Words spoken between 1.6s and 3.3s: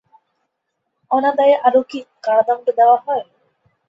আরও কি কারাদণ্ড দেওয়া হয়?